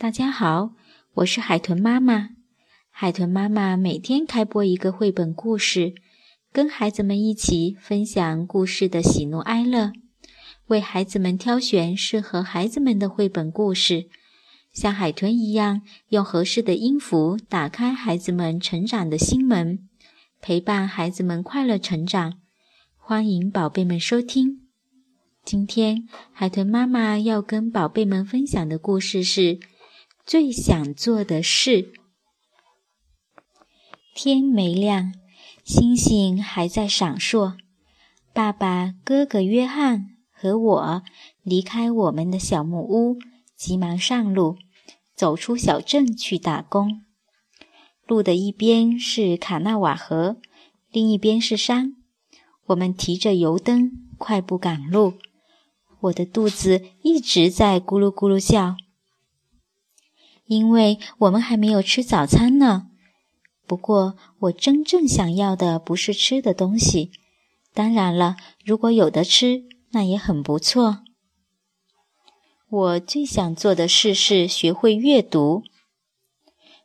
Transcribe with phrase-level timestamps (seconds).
[0.00, 0.72] 大家好，
[1.12, 2.30] 我是海豚妈妈。
[2.88, 5.92] 海豚妈妈每天开播一个绘本故事，
[6.50, 9.92] 跟孩子们一起分享故事的喜怒哀乐，
[10.68, 14.08] 为孩子们挑选适合孩子们的绘本故事，
[14.72, 19.86] 像海豚一样，用合适的音符打开孩子们成长的心门，
[20.40, 22.38] 陪伴孩子们快乐成长。
[22.96, 24.62] 欢迎宝贝们收听。
[25.44, 29.60] 今天海豚妈妈要跟宝贝们分享的故事是。
[30.30, 31.92] 最想做的事。
[34.14, 35.12] 天没亮，
[35.64, 37.56] 星星还在闪烁。
[38.32, 41.02] 爸爸、哥哥约翰和我
[41.42, 43.18] 离开我们的小木屋，
[43.56, 44.56] 急忙上路，
[45.16, 47.02] 走出小镇去打工。
[48.06, 50.36] 路的一边是卡纳瓦河，
[50.92, 51.96] 另一边是山。
[52.66, 55.14] 我们提着油灯，快步赶路。
[56.02, 58.76] 我的肚子一直在咕噜咕噜叫。
[60.50, 62.88] 因为我们还没有吃早餐呢。
[63.68, 67.12] 不过，我真正想要的不是吃的东西。
[67.72, 71.04] 当然了，如果有的吃，那也很不错。
[72.68, 75.62] 我最想做的事是学会阅读。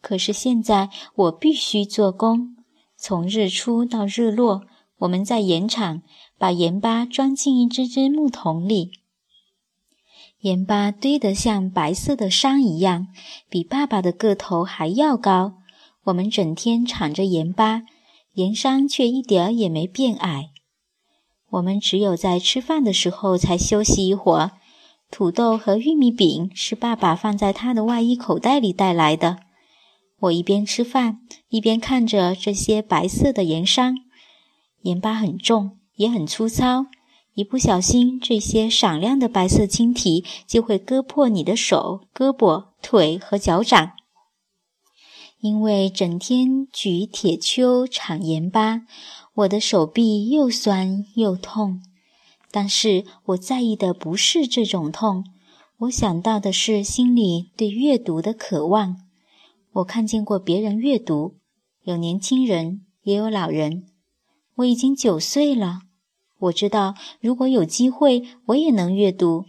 [0.00, 2.54] 可是现在我必须做工。
[2.96, 4.62] 从日出到日落，
[4.98, 6.02] 我们在盐场
[6.38, 8.92] 把盐巴装进一只只木桶里。
[10.40, 13.08] 盐巴堆得像白色的山一样，
[13.48, 15.54] 比爸爸的个头还要高。
[16.04, 17.82] 我们整天铲着盐巴，
[18.34, 20.50] 盐山却一点儿也没变矮。
[21.50, 24.52] 我们只有在吃饭的时候才休息一会儿。
[25.10, 29.38] 土豆和玉米饼是爸爸放在他的外衣口袋里带来的。
[30.20, 33.96] 我一边吃饭，一边看着这些白色的盐山。
[34.82, 36.86] 盐巴很重，也很粗糙。
[37.34, 43.92] 一不小心，这些闪亮的白色晶体就会割破你的手、胳膊、腿和脚掌。
[45.40, 48.82] 因为整天举铁锹铲盐巴，
[49.34, 51.80] 我的手臂又酸又痛。
[52.50, 55.24] 但是我在意的不是这种痛，
[55.80, 58.96] 我想到的是心里对阅读的渴望。
[59.74, 61.36] 我看见过别人阅读，
[61.84, 63.84] 有年轻人，也有老人。
[64.56, 65.82] 我已经九岁了。
[66.38, 69.44] 我知道，如果有机会，我也能阅读。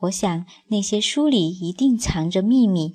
[0.00, 2.94] 我想那些书里一定藏着秘密。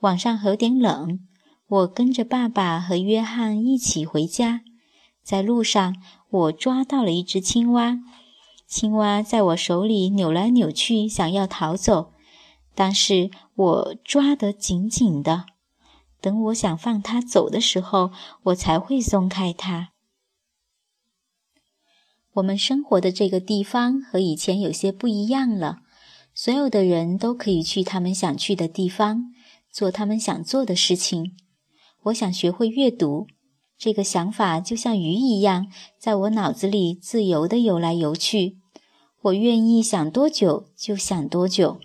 [0.00, 1.20] 晚上有点冷，
[1.68, 4.62] 我跟着爸爸和约翰一起回家。
[5.22, 5.94] 在路上，
[6.30, 7.98] 我抓到了一只青蛙，
[8.66, 12.12] 青蛙在我手里扭来扭去，想要逃走，
[12.74, 15.44] 但是我抓得紧紧的。
[16.20, 18.10] 等我想放它走的时候，
[18.44, 19.91] 我才会松开它。
[22.34, 25.80] 我们生活的这个地方和以前有些不一样了。
[26.34, 29.24] 所有的人都可以去他们想去的地方，
[29.70, 31.36] 做他们想做的事情。
[32.04, 33.26] 我想学会阅读，
[33.76, 35.66] 这个想法就像鱼一样，
[35.98, 38.56] 在我脑子里自由地游来游去。
[39.24, 41.78] 我愿意想多久就想多久。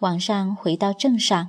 [0.00, 1.48] 晚上回到镇上，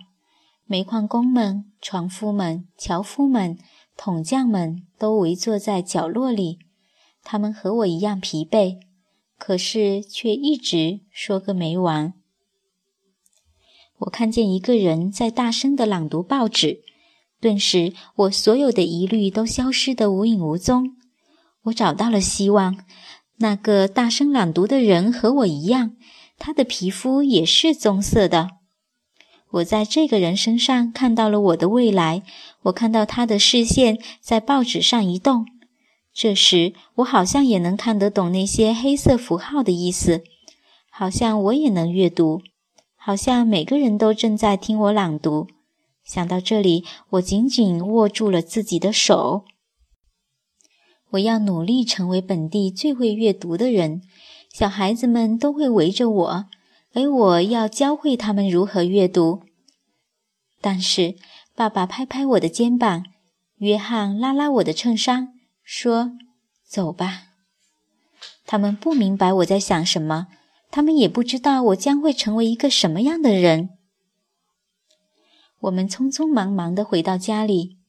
[0.66, 3.58] 煤矿工们、船夫们、樵夫们、
[3.98, 6.60] 桶匠们都围坐在角落里。
[7.26, 8.78] 他们和我一样疲惫，
[9.38, 12.14] 可是却一直说个没完。
[13.98, 16.82] 我看见一个人在大声的朗读报纸，
[17.42, 20.96] 顿时我所有的疑虑都消失得无影无踪。
[21.64, 22.78] 我找到了希望，
[23.38, 25.96] 那个大声朗读的人和我一样，
[26.38, 28.50] 他的皮肤也是棕色的。
[29.52, 32.22] 我在这个人身上看到了我的未来，
[32.64, 35.46] 我看到他的视线在报纸上移动。
[36.16, 40.24] 这时，我好像也能看得懂那些黑色符号的意思，
[40.90, 42.42] 好像我也能阅读，
[42.96, 45.48] 好像每个人都正在听我朗读。
[46.06, 49.44] 想到这里，我紧紧握住了自己的手。
[51.10, 54.02] 我要努力成为本地最会阅读的人，
[54.54, 56.46] 小孩子们都会围着我，
[56.94, 59.42] 而我要教会他们如何阅读。
[60.62, 61.16] 但是，
[61.54, 63.04] 爸爸拍拍我的肩膀，
[63.58, 65.35] 约翰拉拉我的衬衫。
[65.66, 66.12] 说
[66.64, 67.24] ：“走吧。”
[68.48, 70.28] 他们不明白我在想什么，
[70.70, 73.70] 他们也不知道我将会成为一个什么样的人。
[75.62, 77.80] 我们匆匆忙忙地回到家里。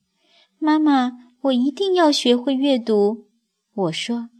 [0.58, 1.12] 妈妈，
[1.42, 3.26] 我一定要学会阅读。
[3.74, 4.30] 我说。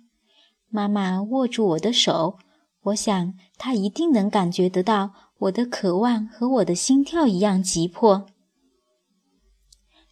[0.69, 2.39] 妈妈握住我的手，
[2.83, 8.27] 我想她一定能感觉得到我的渴望和我的心跳一样急迫。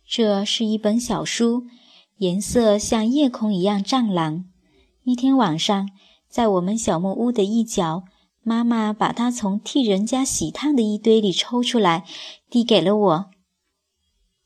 [0.06, 1.64] 这是一本小书。
[2.24, 4.46] 颜色像夜空一样湛蓝。
[5.02, 5.90] 一天晚上，
[6.26, 8.04] 在我们小木屋的一角，
[8.42, 12.06] 妈妈把它从替人家洗烫的一堆里抽出来，
[12.48, 13.30] 递给了我。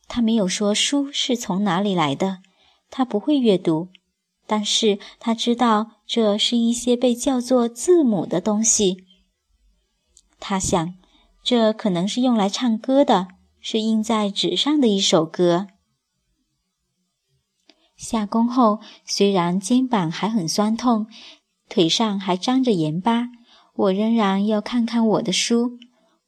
[0.09, 2.39] 他没有说书是从哪里来的，
[2.91, 3.91] 他不会阅读，
[4.45, 9.05] 但是他知道这是一些被叫做字母的东西。
[10.41, 10.95] 他想，
[11.45, 13.29] 这可能是用来唱歌的，
[13.61, 15.69] 是印在纸上的一首歌。
[17.99, 21.09] 下工后，虽然肩膀还很酸痛，
[21.69, 23.27] 腿上还沾着盐巴。
[23.75, 25.73] 我仍然要看看我的书。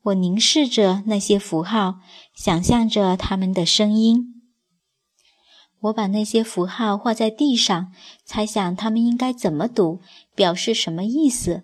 [0.02, 2.00] 我凝视着那些符号，
[2.34, 4.42] 想象着它们的声音。
[5.82, 7.92] 我把那些符号画在地上，
[8.24, 10.00] 猜想它们应该怎么读，
[10.34, 11.62] 表示什么意思。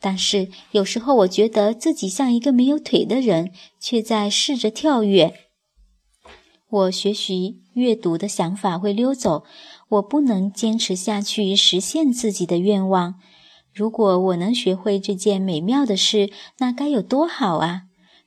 [0.00, 5.34] 但是有时候，我觉得自己像一个没有腿的人，却在试着跳跃。
[6.74, 9.44] 我学习阅读的想法会溜走。
[9.90, 13.14] 我不能坚持下去，实现自己的愿望。
[13.72, 17.82] 如果我能学会这件美妙的事，那该有多好啊！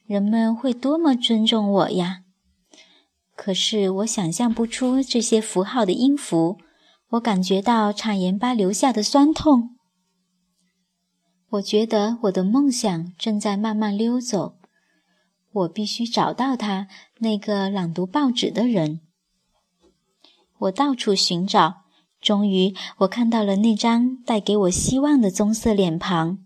[0.06, 2.20] 人们会多么尊重我呀！
[3.36, 6.58] 可是我想象不出这些符号的音符，
[7.10, 9.72] 我感觉到产盐巴留下的酸痛。
[11.50, 14.57] 我觉得我的梦想正在慢慢溜走。
[15.58, 16.88] 我必须找到他，
[17.20, 19.02] 那个朗读报纸的人。
[20.60, 21.86] 我到处寻找。
[22.20, 26.40] 终于，我看到了那张带给我希望的棕色脸庞。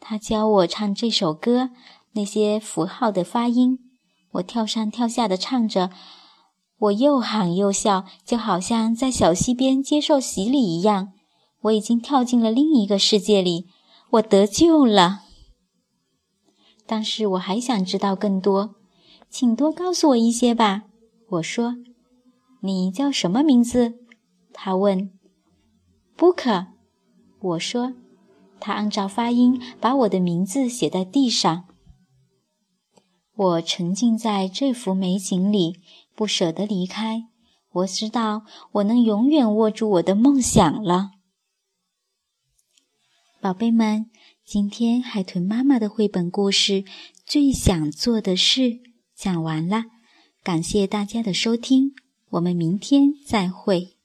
[0.00, 1.70] 他教我唱这首歌，
[2.12, 3.78] 那些符号的发音，
[4.32, 5.90] 我跳上跳下的唱着，
[6.78, 11.12] 我又喊又笑，就好像在小溪边接受洗礼一样。
[11.64, 13.66] 我已经跳进了另一个世界里，
[14.12, 15.24] 我得救了。
[16.90, 18.74] 但是我还想知道更多，
[19.28, 20.82] 请多告诉我一些吧。
[21.28, 21.76] 我说。
[22.62, 23.94] 你叫什么名字？
[24.52, 25.08] 他问。
[26.16, 26.66] 布克，
[27.40, 27.92] 我说。
[28.58, 31.66] 他按照发音把我的名字写在地上。
[33.36, 35.76] 我沉浸在这幅美景里，
[36.16, 37.28] 不舍得离开。
[37.70, 41.12] 我知道我能永远握住我的梦想了。
[43.40, 44.10] 宝贝们，
[44.44, 46.82] 今天海豚妈妈的绘本故事
[47.24, 48.60] 《最想做的事》
[49.16, 49.84] 讲完了，
[50.42, 51.94] 感谢大家的收听。
[52.32, 53.96] 我们明天再会。